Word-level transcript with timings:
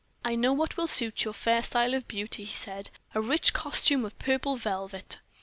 "I 0.25 0.33
know 0.33 0.51
what 0.51 0.77
will 0.77 0.87
suit 0.87 1.23
your 1.25 1.33
fair 1.35 1.61
style 1.61 1.93
of 1.93 2.07
beauty," 2.07 2.43
he 2.43 2.55
said; 2.55 2.89
"a 3.13 3.21
rich 3.21 3.53
costume 3.53 4.03
of 4.03 4.17
purple 4.17 4.55
velvet." 4.55 5.19